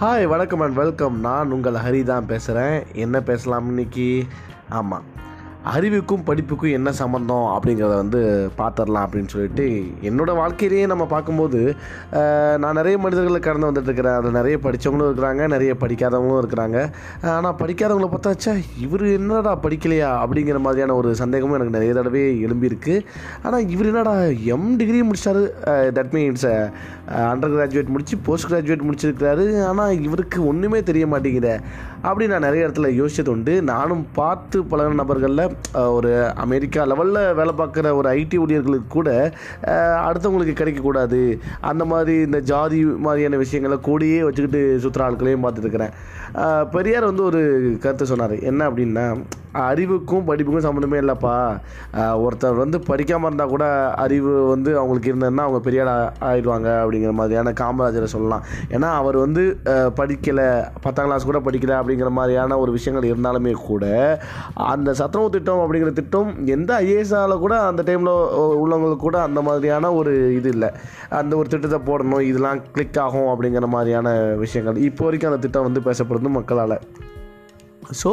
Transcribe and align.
Hi 0.00 0.24
வணக்கம் 0.24 0.60
and 0.60 0.76
welcome 0.76 1.20
நான் 1.20 1.50
உங்கள் 1.50 1.74
ஹரி 1.74 2.02
தான் 2.02 2.26
பேசுகிறேன் 2.26 2.86
என்ன 2.94 3.20
பேசலாம் 3.20 3.68
இன்னைக்கு? 3.68 4.26
ஆமாம் 4.68 5.04
அறிவுக்கும் 5.72 6.24
படிப்புக்கும் 6.28 6.74
என்ன 6.76 6.90
சம்மந்தம் 7.00 7.46
அப்படிங்கிறத 7.54 7.94
வந்து 8.02 8.20
பார்த்துடலாம் 8.58 9.04
அப்படின்னு 9.06 9.32
சொல்லிட்டு 9.32 9.64
என்னோடய 10.08 10.40
வாழ்க்கையிலேயே 10.40 10.84
நம்ம 10.86 11.04
பார்க்கும்போது 11.12 11.60
நான் 12.62 12.78
நிறைய 12.80 12.98
மனிதர்களை 12.98 13.40
கடந்து 13.40 13.68
வந்துட்டுருக்கிறேன். 13.70 14.16
அதில் 14.18 14.38
நிறைய 14.38 14.58
படித்தவங்களும் 14.64 15.10
இருக்கிறாங்க 15.10 15.48
நிறைய 15.54 15.72
படிக்காதவங்களும் 15.82 16.40
இருக்கிறாங்க. 16.42 16.78
ஆனால் 17.34 17.58
படிக்காதவங்கள 17.62 18.08
பார்த்தாச்சா 18.14 18.54
இவர் 18.86 19.04
என்னடா 19.18 19.52
படிக்கலையா? 19.66 20.10
அப்படிங்கிற 20.22 20.60
மாதிரியான 20.66 20.96
ஒரு 21.00 21.12
சந்தேகமும் 21.22 21.56
எனக்கு 21.58 21.76
நிறைய 21.78 21.94
தடவை 21.98 22.22
எழும்பியிருக்கு. 22.46 22.96
ஆனால் 23.42 23.68
இவர் 23.68 23.90
என்னடா 23.92 24.14
எம் 24.54 24.70
டிகிரி 24.76 25.02
முடிச்சாரு. 25.10 25.44
தட் 25.98 26.12
மீன்ஸ் 26.16 26.48
அண்டர் 27.30 27.54
கிராஜுவேட் 27.56 27.92
முடித்து 27.92 28.18
போஸ்ட் 28.28 28.50
கிராஜுவேட் 28.52 28.88
முடிச்சிருக்கிறாரு. 28.88 29.46
ஆனால் 29.68 30.02
இவருக்கு 30.08 30.40
ஒன்றுமே 30.46 30.82
தெரிய 30.82 31.06
மாட்டேங்குதே. 31.06 31.54
அப்படி 32.02 32.26
நான் 32.32 32.46
நிறைய 32.48 32.66
இடத்துல 32.66 32.88
யோசிச்சது 32.98 33.28
உண்டு 33.28 33.62
நானும் 33.62 34.06
பார்த்து 34.12 34.58
பழகின 34.70 34.98
நபர்களில் 35.00 35.49
ஒரு 35.96 36.12
அமெரிக்கா 36.44 36.84
லெவலில் 36.84 37.34
வேலை 37.40 37.54
பார்க்குற 37.58 37.92
ஒரு 38.00 38.08
ஐடி 38.18 38.38
ஊழியர்களுக்கு 38.44 38.88
கூட 38.88 39.10
அடுத்தவங்களுக்கு 40.06 40.54
கிடைக்கக்கூடாது 40.60 41.20
அந்த 41.70 41.84
மாதிரி 41.92 42.14
இந்த 42.28 42.40
ஜாதி 42.52 42.80
மாதிரியான 43.06 43.40
விஷயங்களை 43.44 43.78
கூடியே 43.88 44.20
வச்சுக்கிட்டு 44.28 44.62
சுற்றுற 44.84 45.06
ஆட்களையும் 45.08 45.44
பார்த்துருக்குறேன் 45.46 45.94
பெரியார் 46.72 47.10
வந்து 47.10 47.22
ஒரு 47.28 47.40
கருத்தை 47.82 48.04
சொன்னார். 48.08 48.34
என்ன 48.50 48.60
அப்படின்னா 48.70 49.04
அறிவுக்கும் 49.68 50.26
படிப்புக்கும் 50.26 50.66
சம்மந்தமே 50.66 50.98
இல்லைப்பா. 51.02 51.32
ஒருத்தர் 52.24 52.60
வந்து 52.60 52.78
படிக்காமல் 52.88 53.28
இருந்தால் 53.28 53.52
கூட 53.54 53.64
அறிவு 54.04 54.32
வந்து 54.50 54.70
அவங்களுக்கு 54.80 55.10
இருந்ததுன்னா 55.12 55.44
அவங்க 55.46 55.60
பெரிய 55.66 55.80
ஆயிடுவாங்க 56.28 56.68
அப்படிங்கிற 56.82 57.12
மாதிரியான 57.20 57.54
காமராஜரை 57.60 58.08
சொல்லலாம். 58.14 58.44
ஏன்னா 58.74 58.90
அவர் 59.00 59.18
வந்து 59.24 59.44
படிக்கலை. 60.00 60.48
பத்தாம் 60.84 61.08
கிளாஸ் 61.08 61.28
கூட 61.30 61.40
படிக்கலை 61.48 61.74
அப்படிங்கிற 61.80 62.10
மாதிரியான 62.18 62.58
ஒரு 62.58 62.72
விஷயங்கள் 62.76 63.10
இருந்தாலுமே 63.12 63.54
கூட 63.66 63.84
அந்த 64.72 64.94
சத்துணவு 65.00 65.34
திட்டம் 65.40 65.62
அப்படிங்கிற 65.64 65.92
திட்டம் 65.98 66.30
எந்த 66.54 66.70
ஐஏஎஸ்ஆல 66.86 67.34
கூட 67.44 67.54
அந்த 67.68 67.82
டைமில் 67.88 68.14
உள்ளவங்களுக்கு 68.62 69.06
கூட 69.06 69.18
அந்த 69.28 69.40
மாதிரியான 69.48 69.92
ஒரு 70.00 70.12
இது 70.38 70.48
இல்லை. 70.56 70.70
அந்த 71.20 71.32
ஒரு 71.40 71.48
திட்டத்தை 71.54 71.80
போடணும் 71.88 72.26
இதெல்லாம் 72.30 72.60
கிளிக் 72.74 73.00
ஆகும் 73.06 73.30
அப்படிங்கிற 73.32 73.68
மாதிரியான 73.74 74.10
விஷயங்கள். 74.44 74.78
இப்போ 74.90 75.04
வரைக்கும் 75.06 75.30
அந்த 75.32 75.42
திட்டம் 75.44 75.66
வந்து 75.68 75.86
பேசப்படுது 75.88 76.36
மக்களால். 76.38 76.76
ஸோ 78.02 78.12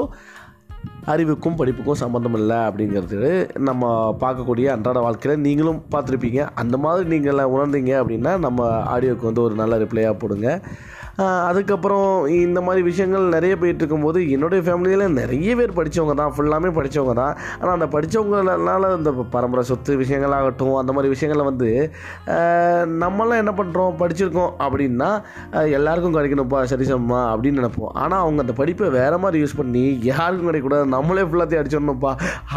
அறிவுக்கும் 1.12 1.58
படிப்புக்கும் 1.60 2.00
சம்மந்தம் 2.02 2.38
இல்லை 2.40 2.58
அப்படிங்கிறது 2.70 3.30
நம்ம 3.68 3.92
பார்க்கக்கூடிய 4.24 4.68
அன்றாட 4.74 5.00
வாழ்க்கையில் 5.06 5.44
நீங்களும் 5.46 5.80
பார்த்துருப்பீங்க. 5.94 6.42
அந்த 6.62 6.76
மாதிரி 6.86 7.06
நீங்கள் 7.14 7.52
உணர்ந்தீங்க 7.56 7.94
அப்படின்னா 8.02 8.34
நம்ம 8.46 8.68
ஆடியோக்கு 8.96 9.30
வந்து 9.30 9.46
ஒரு 9.48 9.56
நல்ல 9.62 9.78
ரிப்ளையாக 9.84 10.16
போடுங்க. 10.24 10.50
அதுக்கப்புறம் 11.50 12.10
இந்த 12.46 12.60
மாதிரி 12.66 12.82
விஷயங்கள் 12.88 13.24
நிறைய 13.36 13.54
போயிட்டு 13.62 13.82
இருக்கும்போது 13.84 14.20
என்னுடைய 14.36 14.62
ஃபேமிலியில் 14.66 15.16
நிறைய 15.20 15.52
பேர் 15.60 15.78
படித்தவங்க 15.80 16.16
தான். 16.20 16.34
ஃபுல்லாமே 16.36 16.70
படித்தவங்க 16.78 17.14
தான். 17.22 17.34
ஆனால் 17.60 17.76
அந்த 17.78 17.88
படித்தவங்களால 17.96 18.92
இந்த 18.98 19.12
பரம்பரை 19.36 19.64
சொத்து 19.70 19.98
விஷயங்களாகட்டும் 20.02 20.76
அந்த 20.82 20.94
மாதிரி 20.98 21.14
விஷயங்களை 21.16 21.46
வந்து 21.50 21.70
நம்மளாம் 23.04 23.42
என்ன 23.44 23.54
பண்ணுறோம் 23.60 23.98
படிச்சிருக்கோம் 24.02 24.52
அப்படின்னா 24.66 25.10
எல்லாருக்கும் 25.78 26.18
கிடைக்கணும்ப்பா 26.18 26.62
சரி 26.74 26.88
சம்மா 26.92 27.22
அப்படின்னு 27.34 27.62
நினைப்போம். 27.62 27.92
ஆனால் 28.04 28.22
அவங்க 28.26 28.46
அந்த 28.46 28.56
படிப்பை 28.62 28.90
வேறு 29.00 29.20
மாதிரி 29.24 29.42
யூஸ் 29.44 29.60
பண்ணி 29.62 29.86
யாருக்கும் 30.12 30.50
கிடைக்கக்கூடாது. 30.50 30.94
நம்மளே 30.98 31.26
ஃபுல்லாத்தையும் 31.30 31.64
அடிச்சிடணும்ப்பா 31.64 32.14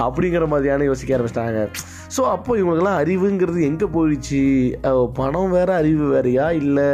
அப்படிங்கிற 0.07 0.47
மாதிரியான 0.55 0.87
யோசிக்க 0.91 1.17
ஆரம்பிச்சிட்டாங்க. 1.17 1.65
ஸோ 2.15 2.21
அப்போ 2.35 2.53
இவங்களுக்கெல்லாம் 2.59 3.01
அறிவுங்கிறது 3.03 3.61
எங்கே 3.71 3.87
போயிடுச்சு? 3.97 4.43
பணம் 5.19 5.53
வேறு 5.57 5.73
அறிவு 5.81 6.07
வேறையா? 6.15 6.47
இல்லை 6.61 6.89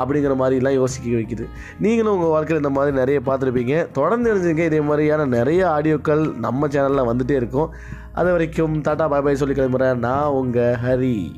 அப்படிங்கிற 0.00 0.34
மாதிரிலாம் 0.42 0.78
யோசிக்க 1.02 1.18
வைக்குது. 1.18 1.48
நீங்களும் 1.78 2.14
உங்கள் 2.14 2.28
வாழ்க்கையில் 2.28 2.64
இந்த 2.64 2.80
மாதிரி 2.80 2.96
நிறைய 2.96 3.20
பார்த்துருப்பீங்க. 3.26 3.90
தொடர்ந்து 3.92 4.34
தெரிஞ்சுங்க 4.34 4.64
இதே 4.64 4.80
மாதிரியான 4.80 5.26
நிறைய 5.26 5.68
ஆடியோக்கள் 5.68 6.34
நம்ம 6.34 6.66
சேனலில் 6.66 7.10
வந்துகிட்டே 7.10 7.30
இருக்கும். 7.30 7.72
அது 8.12 8.30
வரைக்கும் 8.30 8.82
டாட்டா 8.82 9.08
பாய் 9.08 9.22
பாய் 9.22 9.36
சொல்லி 9.36 9.54
கிளம்புறேன். 9.54 9.94
நான் 9.94 10.34
உங்கள் 10.40 10.76
ஹரி. 10.84 11.34